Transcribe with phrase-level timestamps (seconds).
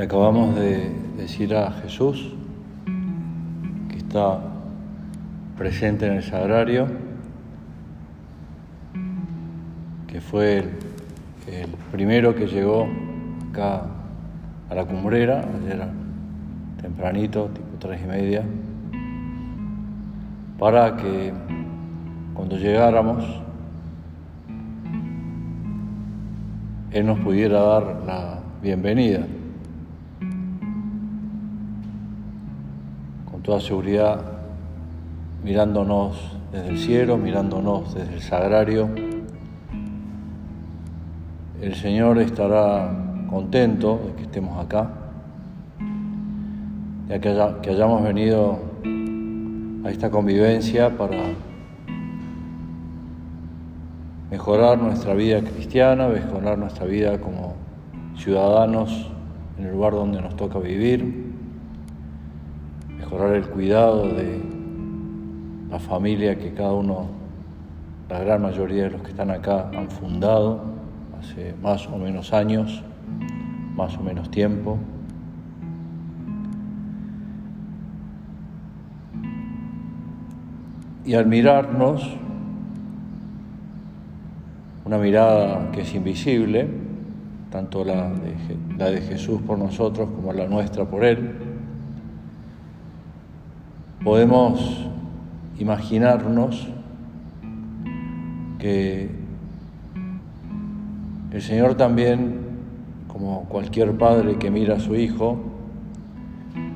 [0.00, 2.32] Le acabamos de decir a Jesús
[3.90, 4.40] que está
[5.58, 6.86] presente en el sagrario,
[10.06, 10.64] que fue
[11.46, 12.88] el, primero que llegó
[13.50, 13.82] acá
[14.70, 15.86] a la cumbrera, ayer
[16.80, 18.42] tempranito, tipo tres y media,
[20.58, 21.30] para que
[22.32, 23.22] cuando llegáramos
[26.90, 29.26] Él nos pudiera dar la bienvenida.
[33.50, 34.20] Toda seguridad,
[35.42, 38.88] mirándonos desde el cielo, mirándonos desde el sagrario,
[41.60, 42.92] el Señor estará
[43.28, 44.92] contento de que estemos acá,
[47.08, 48.56] ya que, que hayamos venido
[49.84, 51.16] a esta convivencia para
[54.30, 57.54] mejorar nuestra vida cristiana, mejorar nuestra vida como
[58.16, 59.10] ciudadanos
[59.58, 61.29] en el lugar donde nos toca vivir,
[63.18, 64.40] el cuidado de
[65.70, 67.06] la familia que cada uno,
[68.08, 70.62] la gran mayoría de los que están acá han fundado
[71.18, 72.82] hace más o menos años,
[73.74, 74.78] más o menos tiempo.
[81.04, 82.16] Y al mirarnos,
[84.84, 86.68] una mirada que es invisible,
[87.50, 91.49] tanto la de, Jesús por nosotros como la nuestra por Él,
[94.02, 94.86] podemos
[95.58, 96.68] imaginarnos
[98.58, 99.10] que
[101.32, 102.40] el Señor también,
[103.08, 105.38] como cualquier padre que mira a su hijo,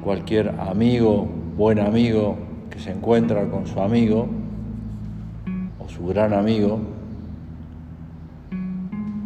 [0.02, 2.36] cualquier amigo, buen amigo
[2.70, 4.28] que se encuentra con su amigo
[5.78, 6.78] o su gran amigo,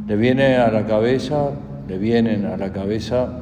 [0.07, 1.51] le viene a la cabeza,
[1.89, 3.41] le vienen a la cabeza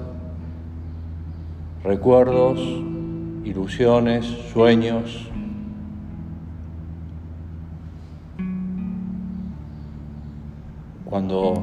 [1.85, 2.59] recuerdos,
[3.47, 5.29] ilusiones, sueños.
[11.05, 11.55] Cuando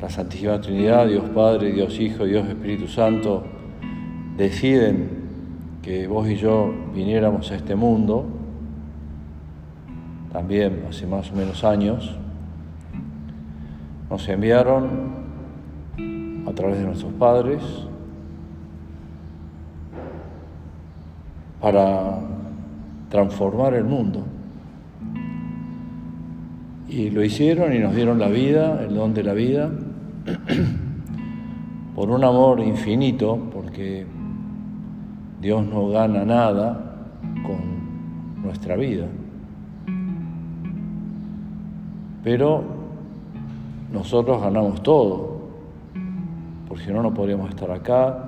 [0.00, 3.44] la Santísima Trinidad, Dios Padre, Dios Hijo, Dios Espíritu Santo,
[4.36, 5.10] deciden
[5.80, 8.26] que vos y yo viniéramos a este mundo,
[10.32, 12.16] también hace más o menos años,
[14.10, 14.88] nos enviaron
[16.46, 17.87] a través de nuestros padres
[21.60, 22.18] para
[23.08, 24.24] transformar el mundo.
[26.88, 29.70] Y lo hicieron y nos dieron la vida, el don de la vida,
[31.94, 34.06] por un amor infinito, porque
[35.40, 36.96] Dios no gana nada
[37.44, 39.06] con nuestra vida.
[42.24, 42.62] Pero
[43.92, 45.38] nosotros ganamos todo,
[46.66, 48.27] porque si no, no podríamos estar acá,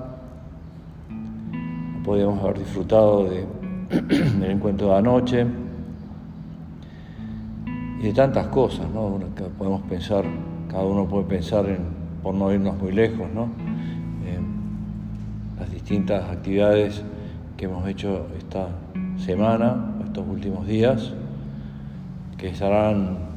[2.11, 3.45] no podríamos haber disfrutado de,
[4.39, 5.45] del encuentro de anoche
[7.99, 9.17] y de tantas cosas, ¿no?
[9.57, 10.25] podemos pensar,
[10.69, 11.79] cada uno puede pensar en,
[12.21, 13.49] por no irnos muy lejos, ¿no?
[15.59, 17.03] las distintas actividades
[17.55, 18.69] que hemos hecho esta
[19.17, 21.13] semana, estos últimos días,
[22.37, 23.31] que estarán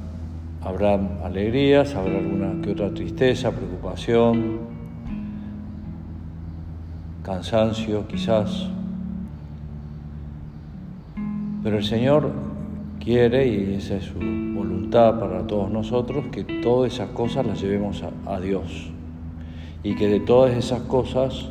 [0.64, 4.60] Habrá alegrías, habrá alguna que otra tristeza, preocupación,
[7.24, 8.68] cansancio quizás.
[11.62, 12.30] Pero el Señor
[13.00, 18.04] quiere, y esa es su voluntad para todos nosotros, que todas esas cosas las llevemos
[18.26, 18.90] a, Dios
[19.82, 21.46] y que de todas esas cosas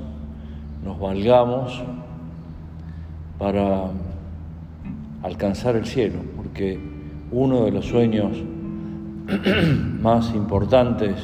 [0.83, 1.83] nos valgamos
[3.37, 3.89] para
[5.23, 6.79] alcanzar el cielo, porque
[7.31, 8.37] uno de los sueños
[10.01, 11.15] más importantes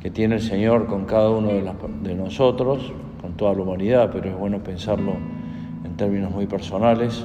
[0.00, 2.92] que tiene el Señor con cada uno de, nosotros,
[3.24, 5.14] con toda la humanidad, pero es bueno pensarlo
[5.82, 7.24] en términos muy personales,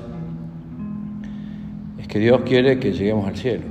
[1.98, 3.66] es que Dios quiere que lleguemos al cielo.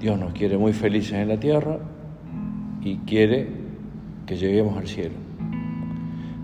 [0.00, 1.80] Dios nos quiere muy felices en la tierra
[2.80, 3.48] y quiere
[4.24, 5.16] que lleguemos al cielo,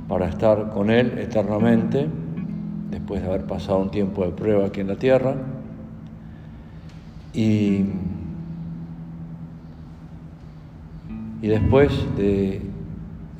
[0.09, 2.09] para estar con Él eternamente,
[2.91, 5.37] después de haber pasado un tiempo de prueba aquí en la tierra.
[7.33, 7.85] Y
[11.45, 12.63] Y después de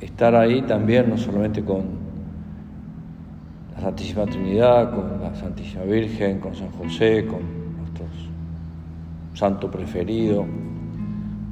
[0.05, 1.83] estar ahí también, no solamente con
[3.75, 7.39] la Santísima Trinidad, con la Santísima Virgen, con San José, con
[7.77, 8.09] nuestros
[9.33, 10.45] santo preferido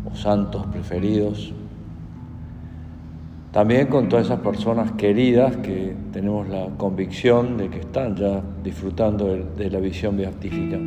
[0.05, 1.53] o santos preferidos,
[3.51, 9.27] también con todas esas personas queridas que tenemos la convicción de que están ya disfrutando
[9.55, 10.79] de, la visión beatífica.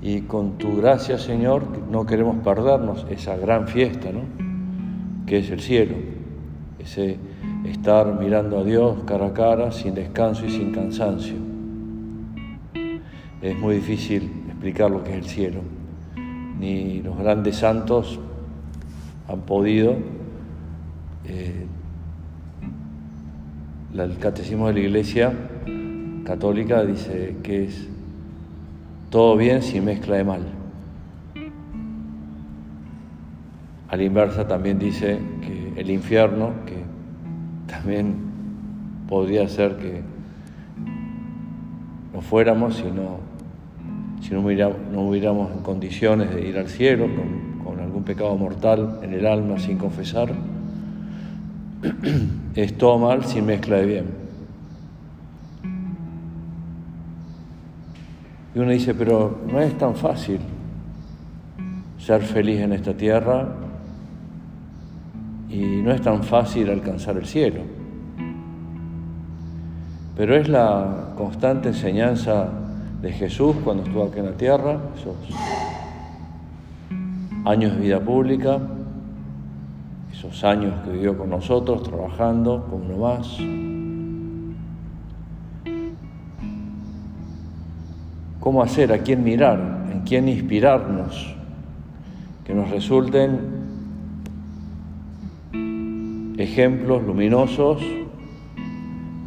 [0.00, 4.20] Y con tu gracia, Señor, no queremos perdernos esa gran fiesta, ¿no?
[5.26, 5.94] que es el cielo,
[6.84, 7.16] ese
[7.64, 11.36] estar mirando a Dios cara a cara, sin descanso y sin cansancio.
[13.42, 15.60] Es muy difícil explicar lo que es el cielo.
[16.58, 18.20] Ni los grandes santos
[19.28, 19.96] han podido.
[21.26, 21.66] Eh,
[23.94, 25.32] el catecismo de la Iglesia
[26.24, 27.88] católica dice que es
[29.10, 30.42] todo bien sin mezcla de mal.
[33.88, 36.76] A la inversa también dice que el infierno, que
[37.66, 38.14] también
[39.08, 40.02] podría ser que
[42.12, 43.18] no fuéramos si no,
[44.22, 49.12] si no, hubiéramos, en condiciones de ir al cielo con, con algún pecado mortal en
[49.14, 50.32] el alma sin confesar,
[52.54, 54.24] es todo mal sin mezcla de bien.
[58.54, 60.38] Y uno dice, pero no es tan fácil
[61.98, 63.63] ser feliz en esta tierra
[65.54, 67.60] y no es tan fácil alcanzar el cielo.
[70.16, 72.48] Pero es la constante enseñanza
[73.00, 75.16] de Jesús cuando estuvo aquí en la tierra, esos
[77.44, 78.58] años de vida pública,
[80.12, 83.38] esos años que vivió con nosotros, trabajando como uno más.
[88.40, 88.92] ¿Cómo hacer?
[88.92, 89.86] ¿A quién mirar?
[89.92, 91.36] ¿En quién inspirarnos?
[92.44, 93.53] Que nos resulten
[96.44, 97.82] ejemplos luminosos,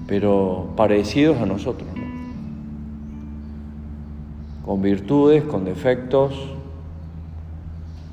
[0.08, 1.90] pero parecidos a nosotros,
[4.66, 6.34] con virtudes, con defectos,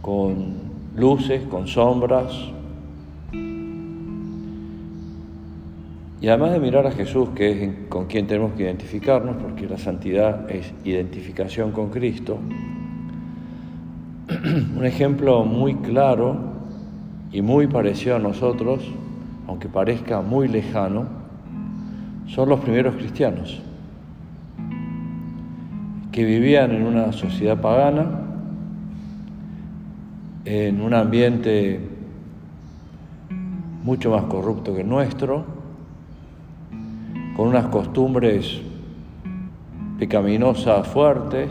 [0.02, 0.54] con
[0.96, 2.54] luces, con sombras,
[6.24, 9.76] Y además de mirar a Jesús, que es con quien tenemos que identificarnos, porque la
[9.76, 12.38] santidad es identificación con Cristo,
[14.74, 16.53] un ejemplo muy claro
[17.34, 18.80] y muy parecido a nosotros,
[19.48, 21.06] aunque parezca muy lejano,
[22.28, 23.60] son los primeros cristianos,
[26.12, 28.20] que vivían en una sociedad pagana,
[30.44, 31.80] en un ambiente
[33.82, 35.44] mucho más corrupto que el nuestro,
[37.36, 38.60] con unas costumbres
[39.98, 41.50] pecaminosas fuertes.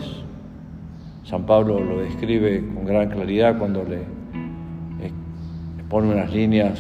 [1.26, 4.23] San Pablo lo describe con gran claridad cuando le,
[5.94, 6.80] pone unas líneas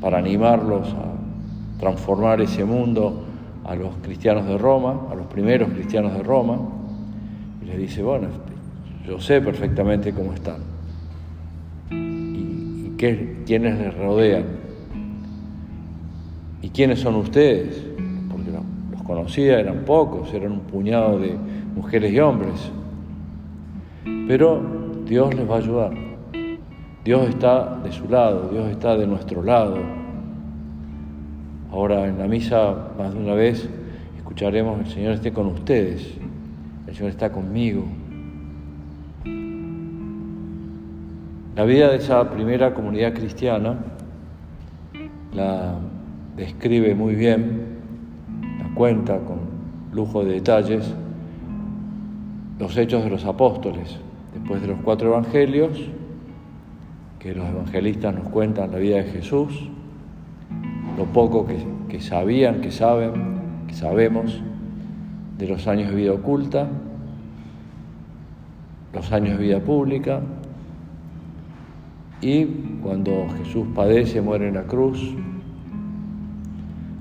[0.00, 3.24] para animarlos a transformar ese mundo
[3.64, 6.56] a los cristianos de Roma, a los primeros cristianos de Roma,
[7.60, 8.28] y les dice, bueno,
[9.04, 10.58] yo sé perfectamente cómo están
[11.90, 14.44] y, qué, quiénes les rodean
[16.62, 17.84] y quiénes son ustedes
[19.04, 21.34] conocía eran pocos, eran un puñado de
[21.74, 22.70] mujeres y hombres.
[24.28, 24.62] Pero
[25.04, 26.09] Dios les va a ayudar.
[27.04, 29.78] Dios está de su lado, Dios está de nuestro lado.
[31.72, 33.68] Ahora en la misa más de una vez
[34.16, 36.14] escucharemos el Señor esté con ustedes,
[36.86, 37.84] el Señor está conmigo.
[41.56, 43.76] La vida de esa primera comunidad cristiana
[45.34, 45.76] la
[46.36, 47.70] describe muy bien
[48.80, 49.40] cuenta con
[49.92, 50.90] lujo de detalles
[52.58, 53.98] los hechos de los apóstoles,
[54.32, 55.78] después de los cuatro evangelios,
[57.20, 59.68] que los evangelistas nos cuentan la vida de Jesús,
[60.96, 61.58] lo poco que,
[61.88, 63.12] que sabían, que saben,
[63.68, 64.42] que sabemos
[65.38, 66.66] de los años de vida oculta,
[68.92, 70.20] los años de vida pública,
[72.22, 72.44] y
[72.82, 75.14] cuando Jesús padece, muere en la cruz,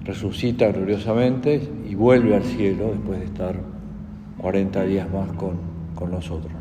[0.04, 3.56] resucita gloriosamente y vuelve al cielo después de estar
[4.38, 5.58] 40 días más con,
[5.96, 6.59] con nosotros.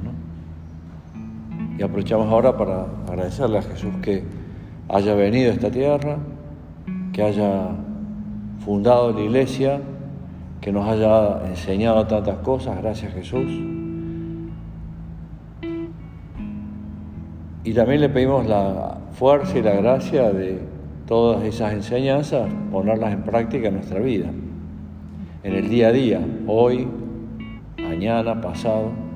[1.78, 4.24] Y aprovechamos ahora para agradecerle a Jesús que
[4.88, 6.18] haya venido a esta tierra,
[7.12, 7.68] que haya
[8.64, 9.80] fundado la iglesia,
[10.60, 13.46] que nos haya enseñado tantas cosas, gracias Jesús.
[17.62, 20.60] Y también le pedimos la fuerza y la gracia de
[21.06, 24.30] todas esas enseñanzas, ponerlas en práctica en nuestra vida,
[25.44, 26.88] en el día a día, hoy,
[27.78, 29.07] mañana, pasado.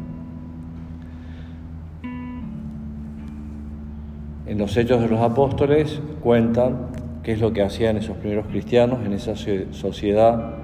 [4.52, 6.88] En los hechos de los apóstoles cuentan
[7.22, 10.56] qué es lo que hacían esos primeros cristianos en esa sociedad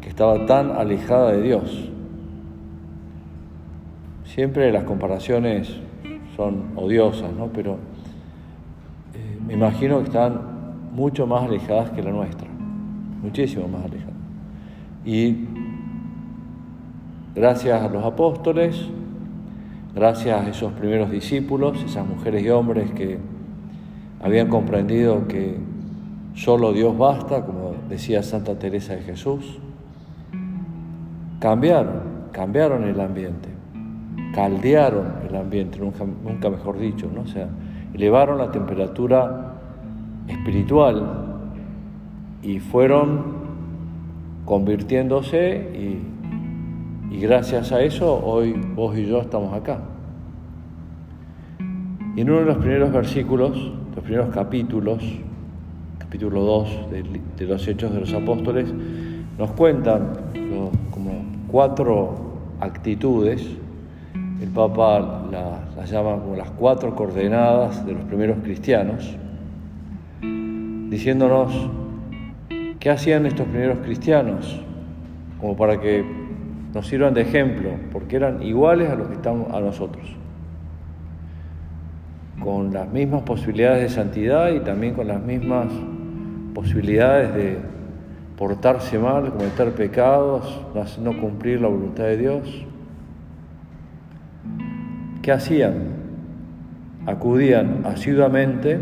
[0.00, 1.90] que estaba tan alejada de Dios.
[4.24, 5.68] Siempre las comparaciones
[6.36, 7.48] son odiosas, ¿no?
[7.48, 10.40] Pero eh, me imagino que están
[10.92, 12.46] mucho más alejadas que la nuestra,
[13.20, 14.14] muchísimo más alejadas.
[15.04, 15.48] Y
[17.34, 18.80] gracias a los apóstoles,
[19.94, 23.18] gracias a esos primeros discípulos, esas mujeres y hombres que
[24.20, 25.56] habían comprendido que
[26.34, 29.58] solo Dios basta, como decía Santa Teresa de Jesús.
[31.38, 32.00] Cambiaron,
[32.32, 33.48] cambiaron el ambiente,
[34.34, 37.22] caldearon el ambiente, nunca, nunca mejor dicho, ¿no?
[37.22, 37.48] O sea,
[37.92, 39.54] elevaron la temperatura
[40.26, 41.40] espiritual
[42.42, 43.34] y fueron
[44.44, 46.13] convirtiéndose y,
[47.10, 49.80] y gracias a eso hoy vos y yo estamos acá.
[52.16, 55.02] Y en uno de los primeros versículos, los primeros capítulos,
[55.98, 56.90] capítulo 2
[57.36, 58.72] de, los Hechos de los Apóstoles,
[59.36, 60.12] nos cuentan
[60.90, 62.14] como cuatro
[62.60, 63.44] actitudes,
[64.40, 65.26] el Papa
[65.76, 69.16] las llama como las cuatro coordenadas de los primeros cristianos,
[70.88, 71.52] diciéndonos
[72.78, 74.60] qué hacían estos primeros cristianos,
[75.40, 76.23] como para que
[76.74, 80.16] nos sirvan de ejemplo, porque eran iguales a los que estamos a nosotros
[82.44, 85.68] con las mismas posibilidades de santidad y también con las mismas
[86.52, 87.58] posibilidades de
[88.36, 90.60] portarse mal, cometer pecados,
[91.00, 92.66] no cumplir la voluntad de Dios.
[95.22, 95.74] ¿Qué hacían?
[97.06, 98.78] Acudían asiduamente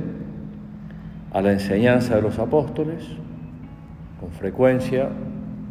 [1.33, 3.07] a la enseñanza de los apóstoles,
[4.19, 5.09] con frecuencia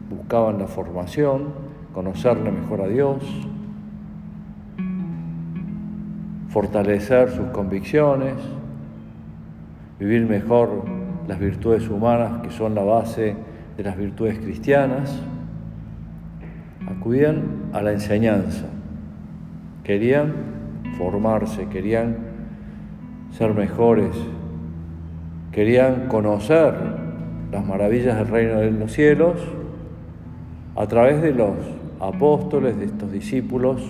[0.09, 3.24] buscaban la formación, conocerle mejor a Dios,
[6.50, 8.36] fortalecer sus convicciones,
[10.00, 10.83] vivir mejor
[11.27, 13.36] las virtudes humanas que son la base
[13.77, 15.21] de las virtudes cristianas,
[16.88, 17.43] acudían
[17.74, 18.65] a la enseñanza,
[19.83, 20.33] querían
[20.98, 22.17] formarse, querían
[23.31, 24.15] ser mejores,
[25.51, 26.74] querían conocer
[27.51, 29.38] las maravillas del reino de los cielos
[30.75, 31.55] a través de los
[32.01, 33.81] apóstoles, de estos discípulos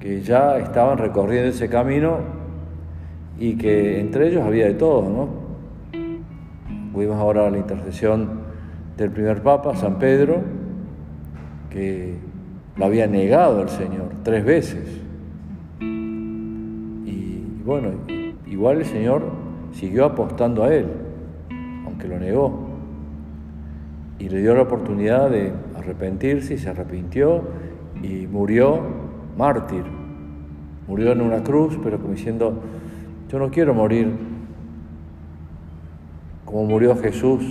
[0.00, 2.18] que ya estaban recorriendo ese camino
[3.38, 5.46] y que entre ellos había de todo, ¿no?
[7.18, 8.40] Ahora a la intercesión
[8.96, 10.40] del primer Papa, San Pedro,
[11.68, 12.14] que
[12.76, 15.02] lo había negado el Señor tres veces.
[15.80, 17.90] Y bueno,
[18.46, 19.24] igual el Señor
[19.72, 20.86] siguió apostando a él,
[21.84, 22.66] aunque lo negó.
[24.18, 25.52] Y le dio la oportunidad de
[25.86, 27.42] arrepentirse y se arrepintió
[28.02, 28.80] y murió
[29.38, 29.84] mártir.
[30.88, 32.60] Murió en una cruz, pero como diciendo,
[33.30, 34.12] yo no quiero morir
[36.44, 37.44] como murió Jesús.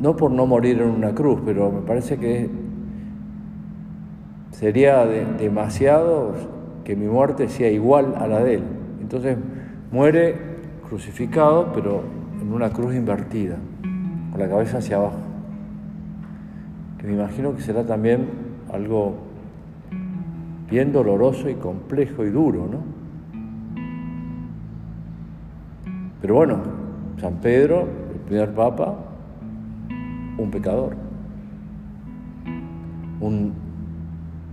[0.00, 2.48] No por no morir en una cruz, pero me parece que
[4.52, 6.34] sería demasiado
[6.84, 8.62] que mi muerte sea igual a la de él.
[9.00, 9.36] Entonces
[9.90, 10.36] muere
[10.88, 12.02] crucificado, pero
[12.40, 13.56] en una cruz invertida,
[14.40, 15.30] la cabeza hacia abajo
[17.00, 18.28] que me imagino que será también
[18.70, 19.14] algo
[20.68, 22.78] bien doloroso y complejo y duro, ¿no?
[26.20, 26.58] Pero bueno,
[27.18, 28.94] San Pedro, el primer papa,
[30.36, 30.94] un pecador,
[33.20, 33.54] un,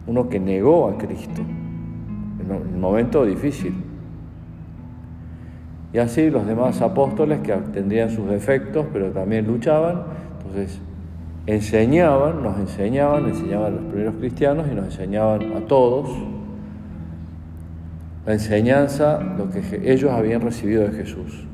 [0.07, 3.86] uno que negó a Cristo en un momento difícil.
[5.93, 10.03] Y así los demás apóstoles que tendrían sus defectos, pero también luchaban,
[10.37, 10.79] entonces
[11.45, 16.09] enseñaban, nos enseñaban, enseñaban a los primeros cristianos y nos enseñaban a todos
[18.27, 21.45] la enseñanza, lo que ellos habían recibido de Jesús.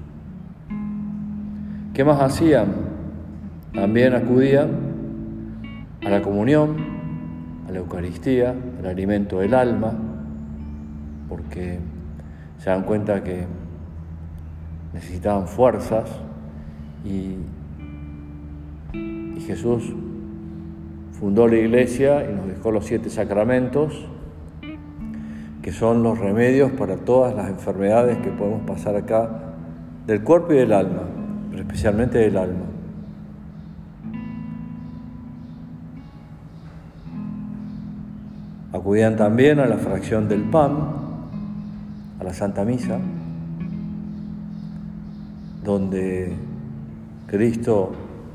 [1.94, 2.70] ¿Qué más hacían?
[3.76, 4.70] También acudían
[6.04, 6.78] a la comunión,
[7.68, 9.94] a la Eucaristía, al alimento del alma,
[11.30, 11.78] porque
[12.58, 13.46] se dan cuenta que
[14.94, 16.10] necesitaban fuerzas
[17.04, 17.38] y
[19.46, 19.94] Jesús
[21.20, 24.06] fundó la iglesia y nos dejó los siete sacramentos,
[25.62, 29.30] que son los remedios para todas las enfermedades que podemos pasar acá
[30.08, 31.04] del cuerpo y del alma,
[31.50, 32.66] pero especialmente del alma.
[38.74, 40.78] Acudían también a la fracción del pan,
[42.20, 43.00] a la Santa Misa,
[45.64, 46.34] donde
[47.28, 47.92] Cristo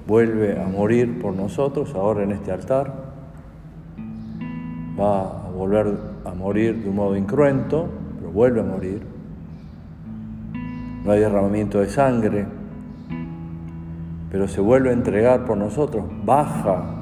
[0.07, 2.93] vuelve a morir por nosotros ahora en este altar,
[4.99, 9.03] va a volver a morir de un modo incruento, pero vuelve a morir.
[11.05, 12.47] No hay derramamiento de sangre,
[14.31, 16.95] pero se vuelve a entregar por nosotros, baja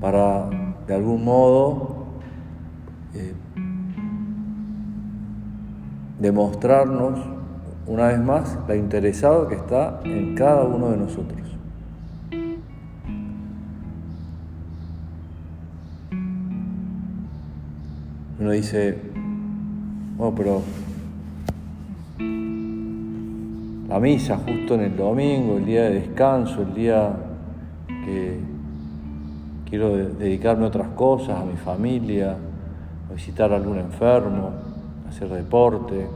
[0.00, 0.48] para
[0.86, 2.06] de algún modo
[3.14, 3.34] eh,
[6.18, 7.41] demostrarnos
[7.86, 11.42] una vez más la interesado que está en cada uno de nosotros.
[18.42, 18.98] uno dice,
[20.16, 20.62] bueno, pero
[23.88, 27.14] la misa justo en el domingo, el día de descanso, el día
[27.86, 28.40] que
[29.70, 32.36] quiero dedicarme a otras cosas, a mi familia,
[33.08, 34.50] a visitar a algún enfermo,
[35.06, 36.08] a hacer deporte,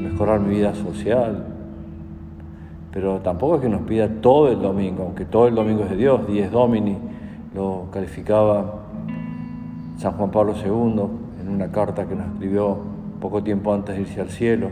[0.00, 1.46] mejorar mi vida social.
[2.92, 5.96] Pero tampoco es que nos pida todo el domingo, aunque todo el domingo es de
[5.96, 6.96] Dios, Dies Domini
[7.54, 8.80] lo calificaba
[9.98, 12.78] San Juan Pablo II en una carta que nos escribió
[13.20, 14.70] poco tiempo antes de irse al cielo.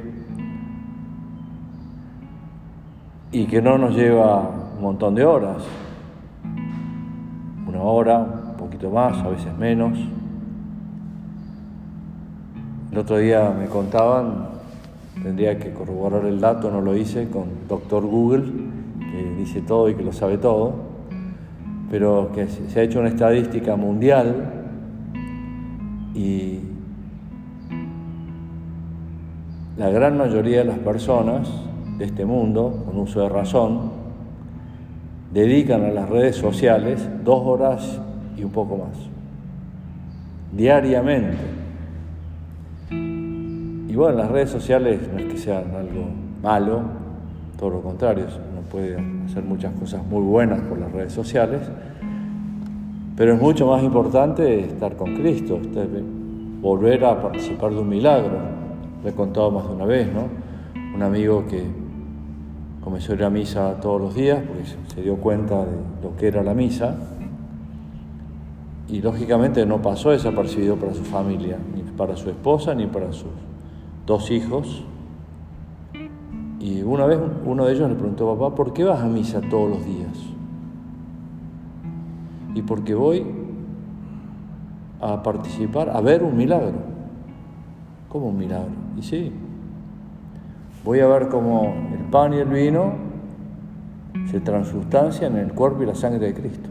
[3.30, 4.40] Y que no nos lleva
[4.76, 5.62] un montón de horas,
[7.66, 9.98] una hora, un poquito más, a veces menos.
[12.90, 14.48] El otro día me contaban,
[15.22, 18.44] tendría que corroborar el dato, no lo hice, con doctor Google,
[18.98, 20.72] que dice todo y que lo sabe todo,
[21.90, 24.52] pero que se ha hecho una estadística mundial
[26.14, 26.60] y
[29.76, 31.48] la gran mayoría de las personas
[31.98, 33.92] de este mundo, con uso de razón,
[35.32, 38.00] dedican a las redes sociales dos horas
[38.36, 38.96] y un poco más,
[40.52, 41.62] diariamente.
[43.88, 46.06] Y bueno, las redes sociales no es que sean algo
[46.42, 46.82] malo,
[47.58, 48.96] todo lo contrario, uno puede
[49.26, 51.60] hacer muchas cosas muy buenas por las redes sociales,
[53.16, 55.60] pero es mucho más importante estar con Cristo,
[56.60, 58.38] volver a participar de un milagro.
[59.02, 60.28] Lo he contado más de una vez, ¿no?
[60.94, 61.62] Un amigo que
[62.82, 66.28] comenzó a ir a misa todos los días porque se dio cuenta de lo que
[66.28, 66.96] era la misa
[68.88, 73.30] y lógicamente no pasó desapercibido para su familia, ni para su esposa, ni para sus
[74.06, 74.85] dos hijos.
[76.61, 79.68] Y una vez uno de ellos le preguntó, papá, ¿por qué vas a misa todos
[79.71, 80.32] los días?
[82.55, 83.24] y porque voy
[85.00, 86.92] a participar, a ver un milagro.
[88.09, 88.70] ¿Cómo un milagro?
[88.96, 89.33] Y sí,
[90.85, 92.92] voy a ver cómo el pan y el vino
[94.31, 96.68] se transustancian en el cuerpo y la sangre de Cristo.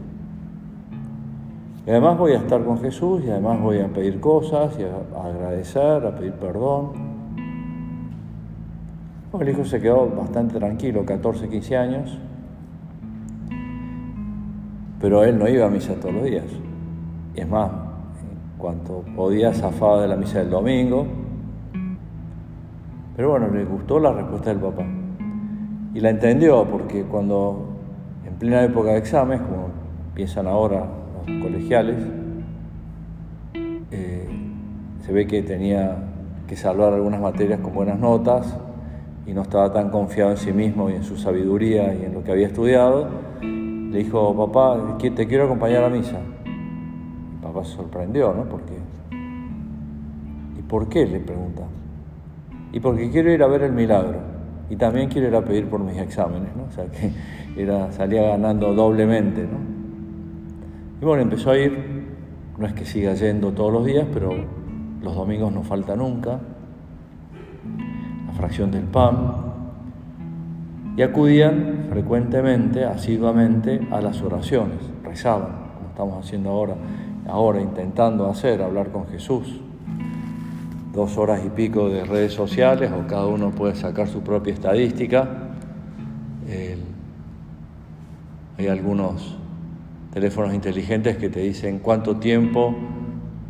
[1.84, 5.24] Y además voy a estar con Jesús y además voy a pedir cosas y a,
[5.24, 7.11] agradecer, a pedir perdón.
[9.40, 12.18] El hijo se quedó bastante tranquilo, 14, 15 años,
[15.00, 16.44] pero él no iba a misa todos los días.
[17.34, 21.06] Y es más, en cuanto podía zafaba de la misa del domingo.
[23.16, 24.84] Pero bueno, le gustó la respuesta del papá.
[25.94, 27.68] Y la entendió porque cuando
[28.26, 29.68] en plena época de exámenes, como
[30.14, 30.86] piensan ahora
[31.26, 31.96] los colegiales,
[33.90, 34.28] eh,
[35.00, 35.96] se ve que tenía
[36.46, 38.58] que salvar algunas materias con buenas notas
[39.26, 42.24] y no estaba tan confiado en sí mismo y en su sabiduría y en lo
[42.24, 43.08] que había estudiado
[43.40, 46.18] le dijo, papá, te quiero acompañar a misa.
[46.46, 48.44] Y papá se sorprendió, ¿no?
[48.44, 48.72] Porque,
[50.58, 51.04] ¿Y por qué?
[51.06, 51.64] le pregunta.
[52.72, 54.18] Y porque quiero ir a ver el milagro.
[54.70, 56.64] Y también quiero ir a pedir por mis exámenes, ¿no?
[56.64, 57.12] O sea que
[57.62, 59.58] era, salía ganando doblemente, ¿no?
[61.02, 62.06] Y bueno, empezó a ir,
[62.56, 64.32] no es que siga yendo todos los días, pero
[65.02, 66.40] los domingos no falta nunca.
[68.36, 69.52] Fracción del pan,
[70.96, 76.74] y acudían frecuentemente, asiduamente a las oraciones, rezaban, como estamos haciendo ahora,
[77.26, 79.60] ahora intentando hacer, hablar con Jesús.
[80.92, 85.28] Dos horas y pico de redes sociales, o cada uno puede sacar su propia estadística.
[88.58, 89.38] hay algunos
[90.12, 92.74] teléfonos inteligentes que te dicen cuánto tiempo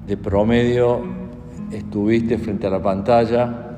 [0.06, 1.00] de promedio
[1.72, 3.71] estuviste frente a la pantalla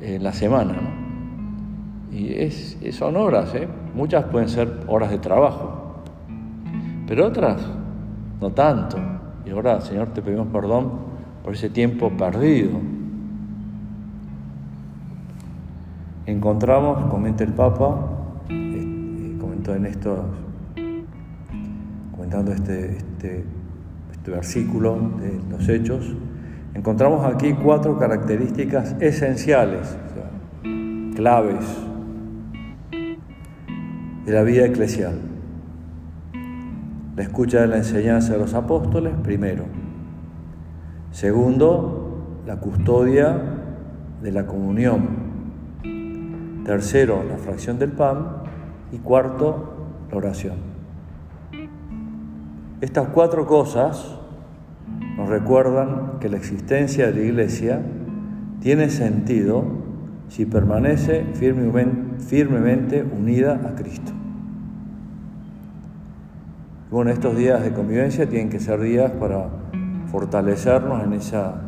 [0.00, 0.74] en la semana.
[0.74, 2.16] ¿no?
[2.16, 3.68] Y es, son horas, ¿eh?
[3.94, 6.02] muchas pueden ser horas de trabajo,
[7.06, 7.60] pero otras
[8.40, 8.98] no tanto.
[9.44, 10.90] Y ahora, Señor, te pedimos perdón
[11.42, 12.72] por ese tiempo perdido.
[16.26, 17.96] Encontramos, comenta el Papa,
[18.50, 20.20] eh, comentó en estos,
[22.12, 23.44] comentando este, este,
[24.12, 26.14] este versículo de los Hechos,
[26.74, 29.96] encontramos aquí cuatro características esenciales,
[31.14, 31.64] claves
[34.24, 35.18] de la vida eclesial.
[37.16, 39.64] La escucha de la enseñanza de los apóstoles, primero.
[41.10, 43.40] Segundo, la custodia
[44.22, 45.28] de la comunión.
[46.64, 48.42] Tercero, la fracción del pan.
[48.92, 49.74] Y cuarto,
[50.10, 50.56] la oración.
[52.80, 54.17] Estas cuatro cosas
[55.18, 57.82] nos recuerdan que la existencia de la iglesia
[58.60, 59.64] tiene sentido
[60.28, 64.12] si permanece firmemente unida a Cristo.
[66.88, 69.48] Bueno, estos días de convivencia tienen que ser días para
[70.06, 71.62] fortalecernos en esa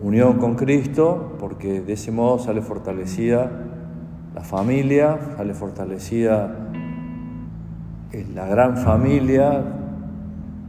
[0.00, 3.50] unión con Cristo, porque de ese modo sale fortalecida
[4.34, 6.56] la familia, sale fortalecida
[8.34, 9.62] la gran familia,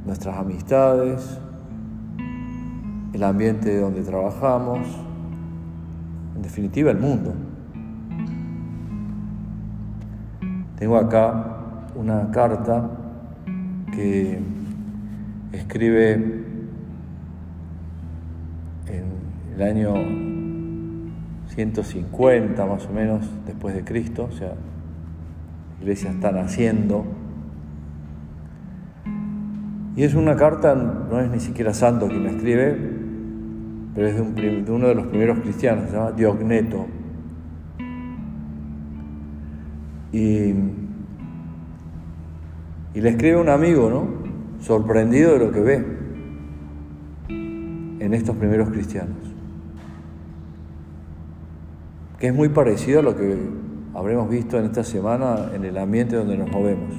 [0.05, 1.39] nuestras amistades,
[3.17, 4.77] el ambiente donde trabajamos,
[6.35, 7.33] en definitiva el mundo.
[10.77, 12.91] Tengo acá una carta
[13.91, 14.39] que
[15.51, 16.13] escribe
[18.85, 19.05] en
[19.55, 19.95] el año
[21.55, 27.03] 150 más o menos después de Cristo, o sea, la iglesia está naciendo.
[29.95, 32.96] Y es una carta, no es ni siquiera santo quien la escribe,
[34.05, 36.85] es de, uno de los primeros cristianos, se llama Diogneto.
[40.11, 40.53] Y,
[42.93, 44.07] y le escribe un amigo, ¿no?
[44.63, 45.97] Sorprendido de lo que ve
[47.29, 49.17] en estos primeros cristianos.
[52.19, 53.35] Que es muy parecido a lo que
[53.93, 56.93] habremos visto en esta semana en el ambiente donde nos movemos.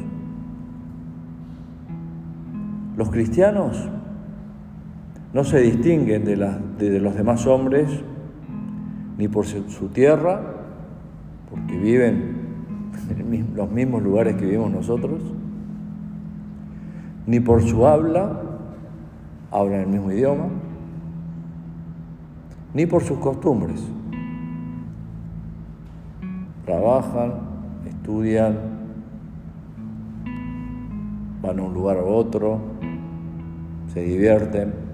[2.97, 3.89] Los cristianos
[5.33, 7.89] no se distinguen de, los demás hombres
[9.19, 10.41] ni por su, tierra,
[11.51, 12.37] porque viven
[13.11, 15.21] en los mismos lugares que vivimos nosotros,
[17.27, 18.41] ni por su habla,
[19.51, 20.47] hablan el mismo idioma,
[22.73, 23.83] ni por sus costumbres.
[26.65, 27.33] Trabajan,
[27.87, 28.57] estudian,
[31.43, 32.59] van a un lugar u otro,
[33.93, 34.88] se divierten,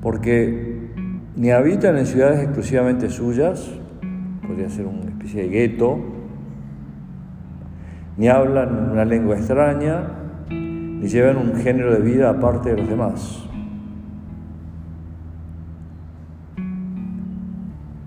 [0.00, 0.90] porque
[1.36, 3.70] ni habitan en ciudades exclusivamente suyas,
[4.46, 5.98] podría ser una especie de gueto,
[8.16, 10.04] ni hablan una lengua extraña,
[10.50, 13.42] ni llevan un género de vida aparte de los demás.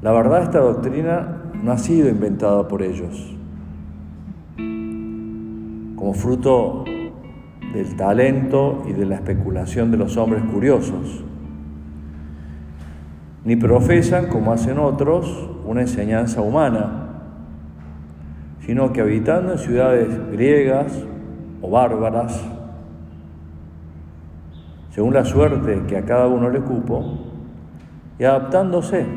[0.02, 3.36] La verdad, esta doctrina no ha sido inventada por ellos
[6.00, 6.86] como fruto
[7.74, 11.26] del talento y de la especulación de los hombres curiosos,
[13.50, 17.08] ni profesan, como hacen otros, una enseñanza humana,
[18.60, 21.04] sino que habitando en ciudades griegas
[21.60, 22.46] o bárbaras,
[24.92, 27.18] según la suerte que a cada uno le cupo,
[28.20, 29.08] y adaptándose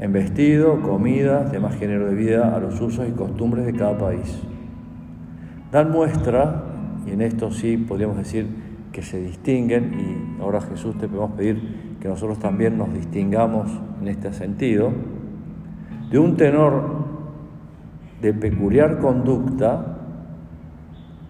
[0.00, 4.42] en vestido, comida, demás género de vida a los usos y costumbres de cada país.
[5.70, 6.64] Dan muestra,
[7.06, 8.48] y en esto sí podríamos decir
[8.90, 13.68] que se distinguen, y ahora Jesús te podemos pedir que nosotros también nos distingamos
[14.00, 14.92] en este sentido,
[16.08, 17.04] de un tenor
[18.22, 19.98] de peculiar conducta,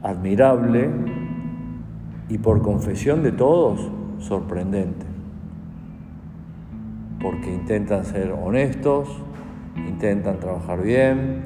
[0.02, 0.90] admirable
[2.28, 5.06] y por confesión de todos, sorprendente.
[7.22, 9.08] Porque intentan ser honestos,
[9.88, 11.42] intentan trabajar bien,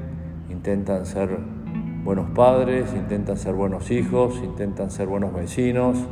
[0.51, 1.39] intentan ser
[2.03, 6.05] buenos padres, intentan ser buenos hijos, intentan ser buenos vecinos,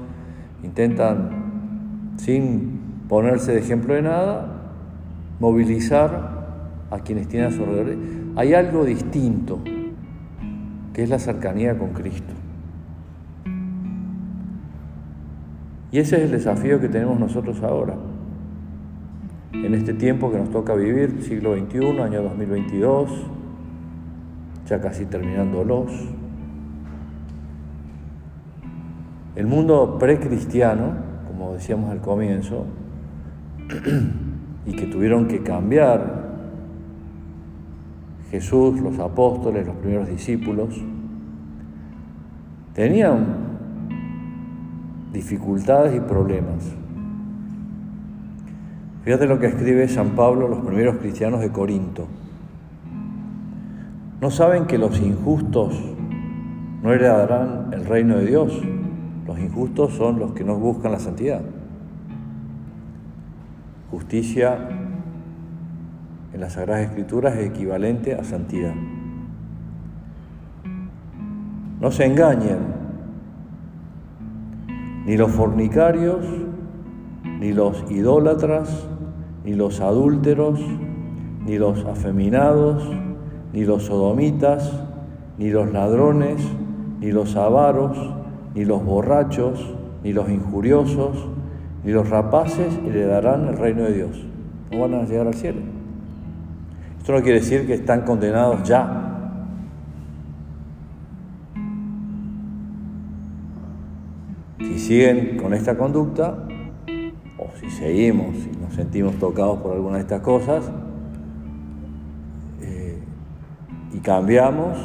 [0.63, 2.78] intentan, sin
[3.09, 4.47] ponerse de ejemplo de nada,
[5.41, 6.47] movilizar
[6.91, 7.97] a quienes tienen a su alrededor.
[8.37, 9.61] Hay algo distinto,
[10.93, 12.35] que es la cercanía con Cristo.
[15.91, 17.95] Y ese es el desafío que tenemos nosotros ahora,
[19.53, 23.39] en este tiempo que nos toca vivir, siglo XXI, año 2022
[24.69, 25.91] ya casi terminándolos.
[29.35, 30.95] El mundo precristiano,
[31.27, 32.67] como decíamos al comienzo,
[34.67, 36.29] y que tuvieron que cambiar
[38.31, 40.83] Jesús, los apóstoles, los primeros discípulos,
[42.75, 43.27] tenían
[45.13, 46.75] dificultades y problemas.
[49.05, 52.07] Fíjate lo que escribe San Pablo a los primeros cristianos de Corinto.
[54.21, 55.81] ¿No saben que los injustos
[56.83, 58.61] no heredarán el reino de Dios?
[59.27, 61.41] Los injustos son los que no buscan la santidad.
[63.91, 64.59] Justicia
[66.33, 68.75] en las Sagradas Escrituras es equivalente a santidad.
[71.81, 72.59] No se engañen,
[75.07, 76.27] ni los fornicarios,
[77.41, 78.89] ni los idólatras,
[79.45, 80.61] ni los adúlteros,
[81.47, 82.91] ni los afeminados,
[83.55, 84.71] ni los sodomitas,
[85.39, 86.43] ni los ladrones,
[87.01, 87.97] ni los avaros,
[88.55, 91.29] ni los borrachos, ni los injuriosos,
[91.85, 94.27] y los rapaces heredarán el reino de Dios.
[94.71, 95.61] No van a llegar al cielo.
[96.99, 99.05] Esto no quiere decir que están condenados ya.
[104.59, 106.45] Si siguen con esta conducta,
[107.39, 110.71] o si seguimos, si nos sentimos tocados por alguna de estas cosas,
[112.61, 112.99] eh,
[113.95, 114.77] y cambiamos,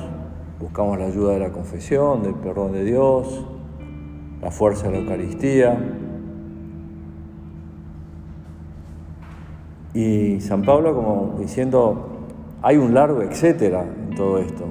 [0.61, 3.45] buscamos la ayuda de la confesión, del perdón de Dios,
[4.41, 5.77] la fuerza de la Eucaristía,
[9.93, 12.09] Y San Pablo como diciendo,
[12.61, 14.65] hay un largo etcétera en todo esto.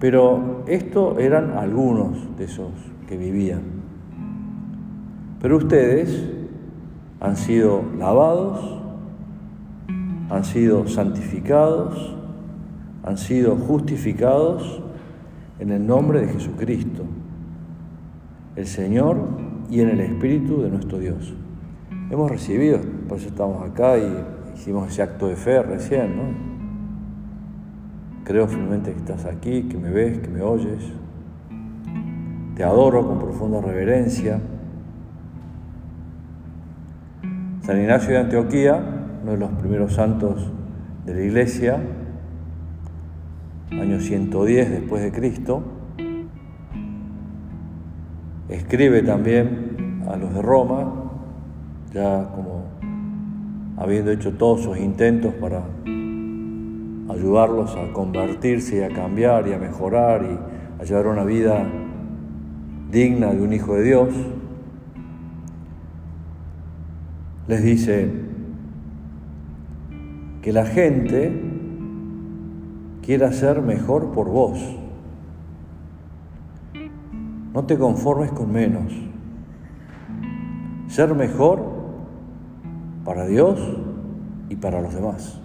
[0.00, 2.70] Pero esto eran algunos de esos
[3.08, 3.62] que vivían.
[5.40, 6.30] Pero ustedes
[7.20, 8.78] han sido lavados,
[10.30, 12.14] han sido santificados,
[13.02, 14.82] han sido justificados
[15.58, 17.04] en el nombre de Jesucristo,
[18.54, 19.16] el Señor
[19.70, 21.34] y en el Espíritu de nuestro Dios.
[22.10, 26.22] Hemos recibido, por eso estamos acá y hicimos ese acto de fe recién, ¿no?
[28.24, 30.92] Creo firmemente que estás aquí, que me ves, que me oyes.
[32.54, 34.40] Te adoro con profunda reverencia.
[37.62, 38.82] San Ignacio de Antioquía,
[39.22, 40.50] uno de los primeros santos
[41.04, 41.78] de la iglesia,
[43.70, 45.62] año 110 después de Cristo,
[48.48, 51.10] escribe también a los de Roma,
[51.92, 52.64] ya como
[53.76, 55.62] habiendo hecho todos sus intentos para
[57.08, 61.66] ayudarlos a convertirse y a cambiar y a mejorar y a llevar una vida
[62.90, 64.08] digna de un hijo de Dios,
[67.46, 68.10] les dice
[70.42, 71.32] que la gente
[73.02, 74.58] quiera ser mejor por vos.
[77.58, 78.92] No te conformes con menos.
[80.86, 81.60] Ser mejor
[83.04, 83.58] para Dios
[84.48, 85.40] y para los demás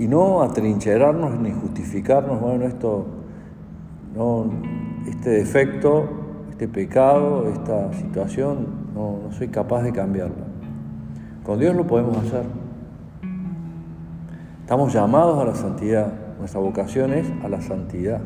[0.00, 3.06] y no atrincherarnos ni justificarnos, bueno, esto,
[4.16, 4.46] no,
[5.06, 6.08] este defecto,
[6.50, 10.44] este pecado, esta situación, no, no soy capaz de cambiarlo.
[11.44, 12.46] Con Dios lo podemos hacer.
[14.60, 18.20] Estamos llamados a la santidad, nuestra vocación es a la santidad.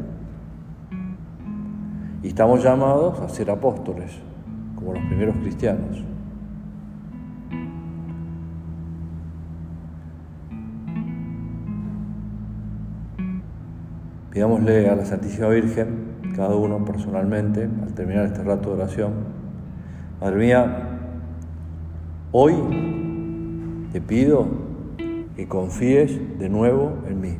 [2.23, 4.13] Y estamos llamados a ser apóstoles,
[4.77, 6.05] como los primeros cristianos.
[14.31, 19.13] Pidámosle a la Santísima Virgen, cada uno personalmente, al terminar este rato de oración,
[20.23, 21.01] Madre mía,
[22.31, 22.55] hoy
[23.93, 24.47] te pido
[25.35, 27.35] que confíes de nuevo en mí,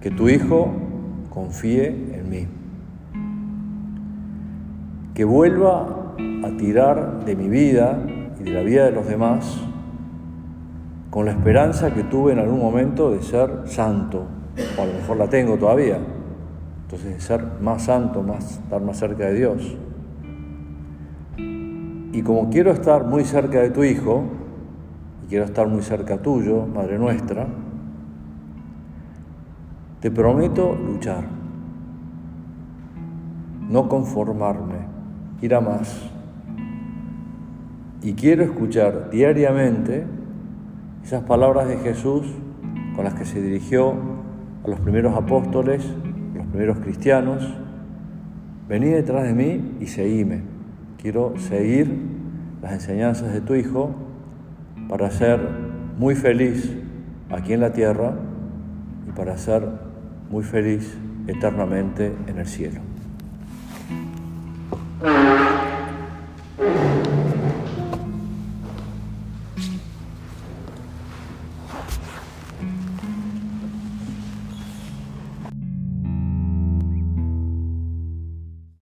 [0.00, 0.72] que tu Hijo
[1.30, 2.48] confíe en mí,
[5.14, 7.98] que vuelva a tirar de mi vida
[8.40, 9.60] y de la vida de los demás
[11.14, 14.24] con la esperanza que tuve en algún momento de ser santo,
[14.76, 16.00] o a lo mejor la tengo todavía.
[16.82, 19.76] Entonces, ser más santo, más, estar más cerca de Dios.
[22.12, 24.24] Y como quiero estar muy cerca de tu Hijo,
[25.24, 27.46] y quiero estar muy cerca tuyo, Madre nuestra,
[30.00, 31.22] te prometo luchar,
[33.68, 34.83] no conformarme,
[35.40, 36.10] ir a más.
[38.02, 40.04] Y quiero escuchar diariamente
[41.02, 42.26] esas palabras de Jesús
[42.94, 43.94] con las que se dirigió
[44.64, 45.84] a los primeros apóstoles,
[46.34, 47.42] los primeros cristianos,
[48.68, 50.42] vení detrás de mí y seguime.
[51.00, 51.94] Quiero seguir
[52.62, 53.94] las enseñanzas de tu Hijo
[54.88, 55.40] para ser
[55.98, 56.74] muy feliz
[57.30, 58.14] aquí en la tierra
[59.06, 59.66] y para ser
[60.30, 62.80] muy feliz eternamente en el cielo.
[65.04, 65.43] Mm-hmm.